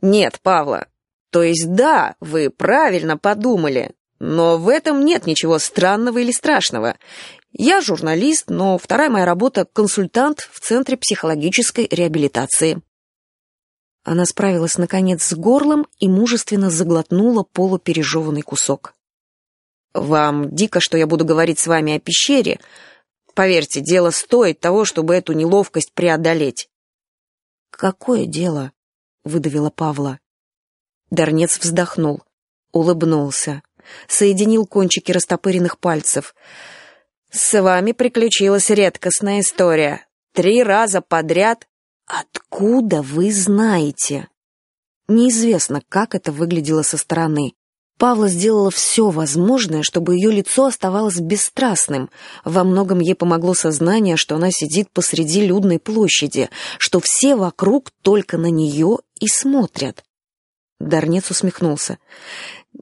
Нет, 0.00 0.40
Павла. 0.42 0.86
То 1.30 1.42
есть 1.42 1.72
да, 1.72 2.16
вы 2.20 2.50
правильно 2.50 3.18
подумали, 3.18 3.94
но 4.18 4.58
в 4.58 4.68
этом 4.68 5.04
нет 5.04 5.26
ничего 5.26 5.58
странного 5.58 6.18
или 6.18 6.32
страшного. 6.32 6.96
Я 7.52 7.80
журналист, 7.80 8.48
но 8.48 8.78
вторая 8.78 9.10
моя 9.10 9.24
работа— 9.24 9.64
консультант 9.72 10.48
в 10.52 10.60
Центре 10.60 10.96
психологической 10.96 11.88
реабилитации. 11.90 12.82
Она 14.06 14.24
справилась, 14.24 14.78
наконец, 14.78 15.24
с 15.24 15.34
горлом 15.34 15.86
и 15.98 16.08
мужественно 16.08 16.70
заглотнула 16.70 17.42
полупережеванный 17.42 18.42
кусок. 18.42 18.94
«Вам 19.94 20.54
дико, 20.54 20.78
что 20.78 20.96
я 20.96 21.08
буду 21.08 21.24
говорить 21.24 21.58
с 21.58 21.66
вами 21.66 21.96
о 21.96 21.98
пещере. 21.98 22.60
Поверьте, 23.34 23.80
дело 23.80 24.10
стоит 24.10 24.60
того, 24.60 24.84
чтобы 24.84 25.14
эту 25.16 25.32
неловкость 25.32 25.92
преодолеть». 25.92 26.70
«Какое 27.70 28.26
дело?»— 28.26 28.70
выдавила 29.26 29.70
Павла. 29.70 30.18
Дарнец 31.10 31.58
вздохнул, 31.58 32.22
улыбнулся, 32.72 33.62
соединил 34.08 34.66
кончики 34.66 35.12
растопыренных 35.12 35.78
пальцев. 35.78 36.34
«С 37.30 37.60
вами 37.60 37.92
приключилась 37.92 38.70
редкостная 38.70 39.40
история. 39.40 40.06
Три 40.32 40.62
раза 40.62 41.00
подряд 41.00 41.66
«Откуда 42.06 43.02
вы 43.02 43.32
знаете?» 43.32 44.28
Неизвестно, 45.08 45.82
как 45.88 46.14
это 46.14 46.32
выглядело 46.32 46.82
со 46.82 46.96
стороны. 46.96 47.52
Павла 47.98 48.28
сделала 48.28 48.70
все 48.70 49.08
возможное, 49.08 49.82
чтобы 49.82 50.16
ее 50.16 50.30
лицо 50.30 50.66
оставалось 50.66 51.18
бесстрастным. 51.18 52.10
Во 52.44 52.62
многом 52.62 53.00
ей 53.00 53.14
помогло 53.14 53.54
сознание, 53.54 54.16
что 54.16 54.36
она 54.36 54.50
сидит 54.50 54.90
посреди 54.90 55.46
людной 55.46 55.78
площади, 55.78 56.50
что 56.78 57.00
все 57.00 57.36
вокруг 57.36 57.90
только 58.02 58.36
на 58.36 58.50
нее 58.50 58.98
и 59.20 59.28
смотрят. 59.28 60.04
Дарнец 60.78 61.30
усмехнулся. 61.30 61.98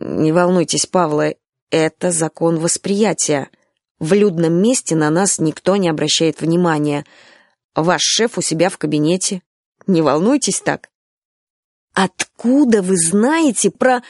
«Не 0.00 0.32
волнуйтесь, 0.32 0.86
Павла, 0.86 1.34
это 1.70 2.10
закон 2.10 2.58
восприятия. 2.58 3.48
В 3.98 4.12
людном 4.12 4.54
месте 4.54 4.94
на 4.94 5.10
нас 5.10 5.38
никто 5.38 5.76
не 5.76 5.88
обращает 5.88 6.40
внимания. 6.40 7.04
Ваш 7.74 8.02
шеф 8.02 8.38
у 8.38 8.42
себя 8.42 8.68
в 8.68 8.78
кабинете. 8.78 9.42
Не 9.86 10.02
волнуйтесь 10.02 10.60
так. 10.60 10.90
Откуда 11.94 12.82
вы 12.82 12.96
знаете 12.96 13.70
про... 13.70 14.02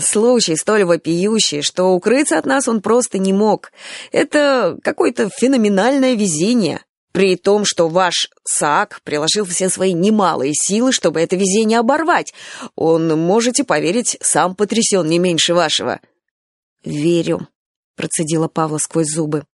Случай 0.00 0.56
столь 0.56 0.84
вопиющий, 0.84 1.60
что 1.60 1.92
укрыться 1.92 2.38
от 2.38 2.46
нас 2.46 2.66
он 2.66 2.80
просто 2.80 3.18
не 3.18 3.34
мог. 3.34 3.72
Это 4.10 4.78
какое-то 4.82 5.28
феноменальное 5.28 6.14
везение. 6.14 6.80
При 7.16 7.36
том, 7.36 7.64
что 7.64 7.88
ваш 7.88 8.28
САК 8.44 9.00
приложил 9.02 9.46
все 9.46 9.70
свои 9.70 9.94
немалые 9.94 10.52
силы, 10.54 10.92
чтобы 10.92 11.18
это 11.18 11.34
везение 11.34 11.78
оборвать. 11.78 12.34
Он, 12.74 13.08
можете 13.18 13.64
поверить, 13.64 14.18
сам 14.20 14.54
потрясен 14.54 15.06
не 15.06 15.18
меньше 15.18 15.54
вашего. 15.54 16.00
«Верю»,— 16.84 17.48
процедила 17.96 18.48
Павла 18.48 18.76
сквозь 18.76 19.06
зубы. 19.06 19.46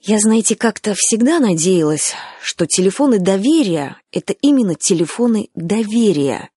Я, 0.00 0.18
знаете, 0.18 0.56
как-то 0.56 0.94
всегда 0.96 1.38
надеялась, 1.38 2.14
что 2.40 2.64
телефоны 2.64 3.18
доверия— 3.18 3.98
это 4.10 4.32
именно 4.32 4.74
телефоны 4.74 5.50
доверия. 5.54 6.48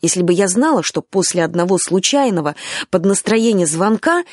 Если 0.00 0.22
бы 0.22 0.32
я 0.32 0.48
знала, 0.48 0.82
что 0.82 1.02
после 1.02 1.44
одного 1.44 1.76
случайного 1.76 2.56
под 2.88 3.04
настроение 3.04 3.66
звонка 3.66 4.24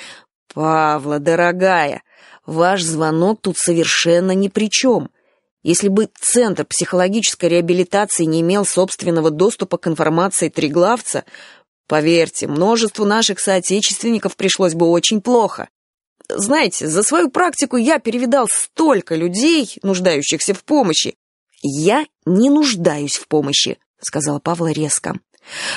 «Павла, 0.54 1.20
дорогая, 1.20 2.04
ваш 2.50 2.84
звонок 2.84 3.40
тут 3.42 3.58
совершенно 3.58 4.32
ни 4.32 4.48
при 4.48 4.70
чем», 4.70 5.10
если 5.64 5.90
бы 5.90 6.10
Центр 6.20 6.66
психологической 6.66 7.50
реабилитации 7.50 8.24
не 8.24 8.42
имел 8.42 8.66
собственного 8.66 9.30
доступа 9.30 9.78
к 9.78 9.88
информации 9.88 10.48
триглавца, 10.48 11.26
поверьте, 11.88 12.48
множеству 12.48 13.06
наших 13.06 13.40
соотечественников 13.40 14.38
пришлось 14.38 14.74
бы 14.74 14.88
очень 14.88 15.22
плохо. 15.22 15.68
Знаете, 16.30 16.88
за 16.88 17.04
свою 17.04 17.30
практику 17.30 17.76
я 17.76 18.00
перевидал 18.00 18.48
столько 18.50 19.16
людей, 19.16 19.76
нуждающихся 19.82 20.54
в 20.54 20.64
помощи. 20.64 21.16
Я 21.62 22.06
не 22.26 22.50
нуждаюсь 22.50 23.18
в 23.18 23.28
помощи, 23.28 23.80
сказала 24.00 24.40
Павла 24.40 24.72
резко. 24.72 25.16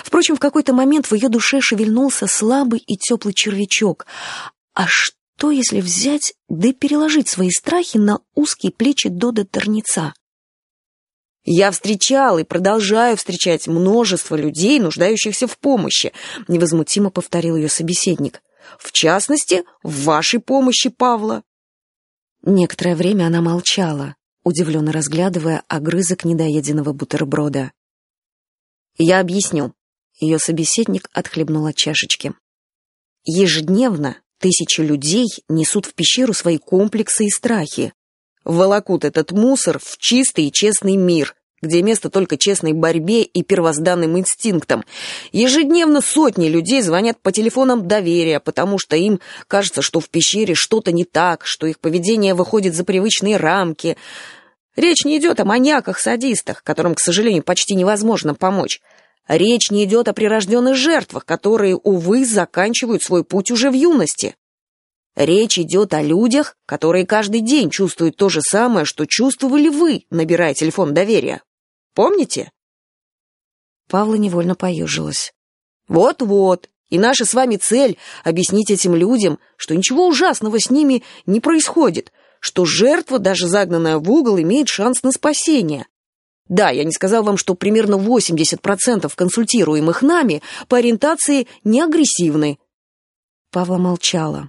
Впрочем, 0.04 0.36
в 0.36 0.40
какой-то 0.40 0.74
момент 0.74 1.06
в 1.06 1.14
ее 1.14 1.28
душе 1.28 1.60
шевельнулся 1.60 2.26
слабый 2.26 2.80
и 2.86 2.96
теплый 2.96 3.32
червячок. 3.32 4.06
А 4.74 4.86
что, 4.86 5.16
если 5.50 5.80
взять, 5.80 6.34
да 6.48 6.72
переложить 6.72 7.28
свои 7.28 7.50
страхи 7.50 7.96
на 7.96 8.20
узкие 8.34 8.72
плечи 8.72 9.08
Дода 9.08 9.44
Торница? 9.44 10.14
Я 11.44 11.70
встречал 11.72 12.38
и 12.38 12.44
продолжаю 12.44 13.16
встречать 13.16 13.66
множество 13.66 14.36
людей, 14.36 14.78
нуждающихся 14.78 15.46
в 15.46 15.58
помощи, 15.58 16.12
невозмутимо 16.46 17.10
повторил 17.10 17.56
ее 17.56 17.68
собеседник 17.68 18.42
в 18.78 18.92
частности, 18.92 19.64
в 19.82 20.04
вашей 20.04 20.40
помощи, 20.40 20.90
Павла». 20.90 21.42
Некоторое 22.42 22.96
время 22.96 23.26
она 23.26 23.40
молчала, 23.40 24.16
удивленно 24.42 24.92
разглядывая 24.92 25.62
огрызок 25.68 26.24
недоеденного 26.24 26.92
бутерброда. 26.92 27.72
«Я 28.96 29.20
объясню». 29.20 29.74
Ее 30.20 30.38
собеседник 30.38 31.08
отхлебнул 31.12 31.66
от 31.66 31.76
чашечки. 31.76 32.34
«Ежедневно 33.24 34.18
тысячи 34.42 34.80
людей 34.80 35.28
несут 35.48 35.86
в 35.86 35.94
пещеру 35.94 36.34
свои 36.34 36.58
комплексы 36.58 37.26
и 37.26 37.30
страхи. 37.30 37.92
Волокут 38.44 39.04
этот 39.04 39.30
мусор 39.30 39.78
в 39.78 39.98
чистый 39.98 40.46
и 40.46 40.52
честный 40.52 40.96
мир, 40.96 41.36
где 41.62 41.80
место 41.80 42.10
только 42.10 42.36
честной 42.36 42.72
борьбе 42.72 43.22
и 43.22 43.44
первозданным 43.44 44.18
инстинктам. 44.18 44.84
Ежедневно 45.30 46.00
сотни 46.00 46.48
людей 46.48 46.82
звонят 46.82 47.20
по 47.22 47.30
телефонам 47.30 47.86
доверия, 47.86 48.40
потому 48.40 48.80
что 48.80 48.96
им 48.96 49.20
кажется, 49.46 49.80
что 49.80 50.00
в 50.00 50.08
пещере 50.08 50.56
что-то 50.56 50.90
не 50.90 51.04
так, 51.04 51.46
что 51.46 51.68
их 51.68 51.78
поведение 51.78 52.34
выходит 52.34 52.74
за 52.74 52.82
привычные 52.82 53.36
рамки. 53.36 53.96
Речь 54.74 55.04
не 55.04 55.18
идет 55.18 55.38
о 55.38 55.44
маньяках-садистах, 55.44 56.64
которым, 56.64 56.96
к 56.96 57.00
сожалению, 57.00 57.44
почти 57.44 57.76
невозможно 57.76 58.34
помочь. 58.34 58.80
Речь 59.28 59.70
не 59.70 59.84
идет 59.84 60.08
о 60.08 60.12
прирожденных 60.12 60.76
жертвах, 60.76 61.24
которые, 61.24 61.76
увы, 61.76 62.24
заканчивают 62.24 63.02
свой 63.02 63.24
путь 63.24 63.50
уже 63.50 63.70
в 63.70 63.74
юности. 63.74 64.36
Речь 65.14 65.58
идет 65.58 65.94
о 65.94 66.02
людях, 66.02 66.56
которые 66.66 67.06
каждый 67.06 67.40
день 67.40 67.70
чувствуют 67.70 68.16
то 68.16 68.28
же 68.28 68.40
самое, 68.40 68.84
что 68.84 69.06
чувствовали 69.06 69.68
вы, 69.68 70.06
набирая 70.10 70.54
телефон 70.54 70.94
доверия. 70.94 71.42
Помните?» 71.94 72.50
Павла 73.88 74.14
невольно 74.14 74.54
поежилась. 74.54 75.34
«Вот-вот, 75.86 76.70
и 76.88 76.98
наша 76.98 77.24
с 77.26 77.34
вами 77.34 77.56
цель— 77.56 77.98
объяснить 78.24 78.70
этим 78.70 78.94
людям, 78.94 79.38
что 79.56 79.76
ничего 79.76 80.06
ужасного 80.06 80.58
с 80.58 80.70
ними 80.70 81.02
не 81.26 81.40
происходит, 81.40 82.10
что 82.40 82.64
жертва, 82.64 83.18
даже 83.18 83.48
загнанная 83.48 83.98
в 83.98 84.10
угол, 84.10 84.38
имеет 84.38 84.68
шанс 84.68 85.02
на 85.02 85.12
спасение. 85.12 85.86
Да, 86.52 86.68
я 86.68 86.84
не 86.84 86.92
сказал 86.92 87.22
вам, 87.22 87.38
что 87.38 87.54
примерно 87.54 87.94
80% 87.94 89.10
консультируемых 89.14 90.02
нами 90.02 90.42
по 90.68 90.76
ориентации 90.76 91.48
не 91.64 91.80
агрессивны». 91.80 92.58
Павла 93.50 93.78
молчала. 93.78 94.48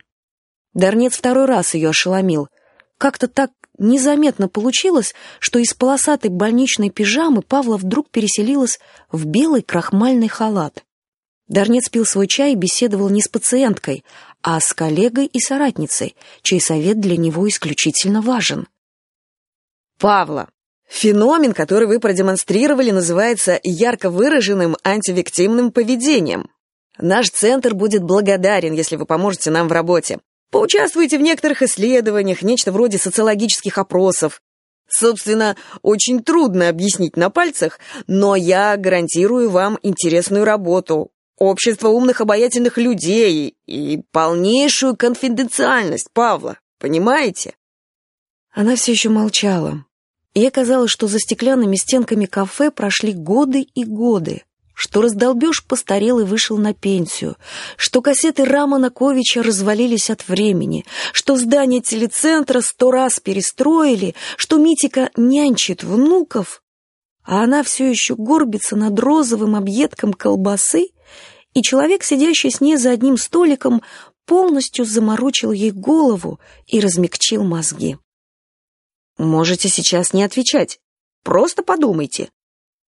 Дарнец 0.74 1.14
второй 1.16 1.46
раз 1.46 1.76
ее 1.76 1.92
ошеломил. 1.92 2.50
Как-то 2.98 3.30
так 3.30 3.52
незаметно 3.78 4.50
получилось, 4.50 5.16
что 5.40 5.60
из 5.60 5.74
полосатой 5.74 6.30
больничной 6.30 6.90
пижамы 6.90 7.42
Павла 7.42 7.78
вдруг 7.78 8.10
переселилась 8.10 8.82
в 9.10 9.26
белый 9.26 9.62
крахмальный 9.62 10.28
халат. 10.28 10.84
Дарнец 11.48 11.88
пил 11.88 12.06
свой 12.06 12.28
чай 12.28 12.52
и 12.52 12.56
беседовал 12.56 13.10
не 13.10 13.22
с 13.22 13.30
пациенткой, 13.30 14.04
а 14.42 14.60
с 14.60 14.74
коллегой 14.74 15.28
и 15.28 15.40
соратницей, 15.40 16.18
чей 16.42 16.60
совет 16.60 17.00
для 17.00 17.16
него 17.16 17.48
исключительно 17.48 18.22
важен. 18.22 18.68
«Павла, 20.00 20.50
феномен, 20.88 21.54
который 21.54 21.88
вы 21.88 22.00
продемонстрировали, 22.00 22.92
называется 22.92 23.60
ярко 23.64 24.10
выраженным 24.10 24.78
антивиктимным 24.84 25.72
поведением. 25.72 26.50
Наш 27.00 27.30
центр 27.30 27.74
будет 27.74 28.04
благодарен, 28.04 28.74
если 28.74 28.96
вы 28.96 29.06
поможете 29.06 29.50
нам 29.50 29.68
в 29.68 29.72
работе. 29.72 30.20
Поучаствуйте 30.52 31.18
в 31.18 31.22
некоторых 31.22 31.64
исследованиях, 31.64 32.44
нечто 32.44 32.72
вроде 32.72 33.00
социологических 33.00 33.78
опросов. 33.78 34.42
Собственно, 34.88 35.56
очень 35.82 36.22
трудно 36.22 36.70
объяснить 36.70 37.18
на 37.18 37.32
пальцах, 37.32 37.80
но 38.06 38.36
я 38.36 38.78
гарантирую 38.78 39.50
вам 39.50 39.80
интересную 39.82 40.46
работу, 40.46 41.10
общество 41.38 41.88
умных 41.88 42.22
обаятельных 42.22 42.78
людей 42.78 43.58
и 43.66 44.02
полнейшую 44.12 44.96
конфиденциальность 44.96 46.10
Павла. 46.14 46.60
Понимаете? 46.80 47.56
Она 48.52 48.76
все 48.76 48.92
еще 48.92 49.10
молчала. 49.10 49.86
Ей 50.34 50.50
казалось, 50.50 50.92
что 50.92 51.08
за 51.08 51.20
стеклянными 51.20 51.76
стенками 51.76 52.26
кафе 52.26 52.72
прошли 52.72 53.14
годы 53.14 53.62
и 53.62 53.86
годы 53.86 54.44
что 54.74 55.02
раздолбеж 55.02 55.66
постарел 55.66 56.20
и 56.20 56.24
вышел 56.24 56.58
на 56.58 56.74
пенсию, 56.74 57.38
что 57.78 58.02
кассеты 58.02 58.44
Рамана 58.44 58.90
Ковича 58.90 59.44
развалились 59.44 60.10
от 60.10 60.28
времени, 60.28 60.84
что 61.12 61.38
здание 61.38 61.82
телецентра 61.82 62.62
сто 62.62 62.92
раз 62.92 63.20
перестроили, 63.20 64.16
что 64.36 64.58
Митика 64.58 65.12
нянчит 65.16 65.84
внуков. 65.84 66.62
а 67.26 67.44
она 67.44 67.64
все 67.64 67.90
еще 67.90 68.16
горбится 68.16 68.76
над 68.76 69.00
розовым 69.00 69.56
объедком 69.56 70.12
колбасы, 70.12 70.88
и 71.54 71.62
человек, 71.62 72.04
сидящий 72.04 72.52
с 72.52 72.60
ней 72.60 72.76
за 72.76 72.92
одним 72.92 73.16
столиком, 73.16 73.82
полностью 74.26 74.84
заморочил 74.84 75.54
ей 75.54 75.72
голову 75.72 76.40
и 76.68 76.82
размягчил 76.82 77.44
мозги. 77.46 77.98
Можете 79.18 79.70
сейчас 79.70 80.14
не 80.14 80.24
отвечать. 80.24 80.80
Просто 81.24 81.64
подумайте. 81.64 82.30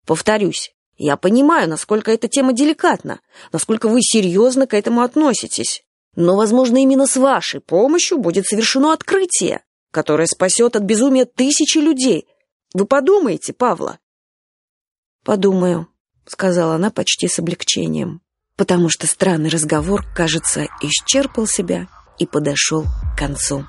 Повторюсь, 0.06 0.74
я 0.96 1.16
понимаю, 1.16 1.68
насколько 1.68 2.12
эта 2.12 2.28
тема 2.28 2.52
деликатна, 2.52 3.20
насколько 3.52 3.88
вы 3.88 4.00
серьезно 4.02 4.66
к 4.66 4.74
этому 4.74 5.02
относитесь. 5.02 5.84
Но, 6.16 6.36
возможно, 6.36 6.78
именно 6.78 7.06
с 7.06 7.16
вашей 7.16 7.60
помощью 7.60 8.18
будет 8.18 8.46
совершено 8.46 8.92
открытие, 8.92 9.64
которое 9.90 10.26
спасет 10.26 10.76
от 10.76 10.82
безумия 10.84 11.24
тысячи 11.24 11.78
людей. 11.78 12.26
Вы 12.72 12.86
подумаете, 12.86 13.52
Павла? 13.52 13.98
«Подумаю»,— 15.24 15.88
сказала 16.26 16.74
она 16.74 16.90
почти 16.90 17.28
с 17.28 17.38
облегчением, 17.38 18.20
потому 18.56 18.90
что 18.90 19.06
странный 19.06 19.48
разговор, 19.48 20.04
кажется, 20.14 20.66
исчерпал 20.82 21.46
себя 21.46 21.88
и 22.18 22.26
подошел 22.26 22.84
к 22.84 23.18
концу. 23.18 23.64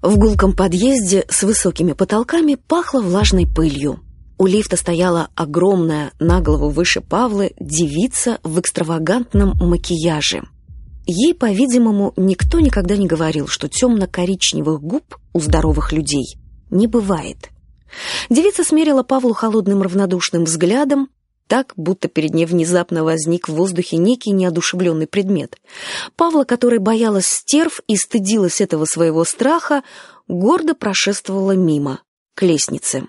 В 0.00 0.16
гулком 0.16 0.54
подъезде 0.54 1.24
с 1.28 1.42
высокими 1.42 1.92
потолками 1.92 2.54
пахло 2.54 3.00
влажной 3.00 3.46
пылью. 3.46 4.00
У 4.38 4.46
лифта 4.46 4.76
стояла 4.76 5.28
огромная, 5.34 6.12
на 6.20 6.40
голову 6.40 6.68
выше 6.68 7.00
Павлы, 7.00 7.52
девица 7.58 8.38
в 8.44 8.60
экстравагантном 8.60 9.54
макияже. 9.58 10.44
Ей, 11.04 11.34
по-видимому, 11.34 12.12
никто 12.16 12.60
никогда 12.60 12.96
не 12.96 13.08
говорил, 13.08 13.48
что 13.48 13.68
темно-коричневых 13.68 14.80
губ 14.80 15.16
у 15.32 15.40
здоровых 15.40 15.92
людей 15.92 16.36
не 16.70 16.86
бывает. 16.86 17.50
Девица 18.30 18.62
смерила 18.62 19.02
Павлу 19.02 19.32
холодным 19.32 19.82
равнодушным 19.82 20.44
взглядом, 20.44 21.08
так, 21.48 21.72
будто 21.76 22.08
перед 22.08 22.34
ней 22.34 22.46
внезапно 22.46 23.02
возник 23.02 23.48
в 23.48 23.54
воздухе 23.54 23.96
некий 23.96 24.30
неодушевленный 24.30 25.06
предмет. 25.06 25.56
Павла, 26.14 26.44
которая 26.44 26.78
боялась 26.78 27.26
стерв 27.26 27.80
и 27.88 27.96
стыдилась 27.96 28.60
этого 28.60 28.84
своего 28.84 29.24
страха, 29.24 29.82
гордо 30.28 30.74
прошествовала 30.74 31.52
мимо, 31.52 32.02
к 32.34 32.42
лестнице. 32.42 33.08